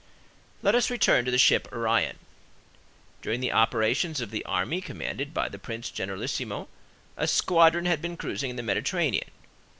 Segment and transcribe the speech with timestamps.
[0.63, 2.17] Let us return to the ship Orion.
[3.21, 6.67] During the operations of the army commanded by the prince generalissimo,
[7.17, 9.29] a squadron had been cruising in the Mediterranean.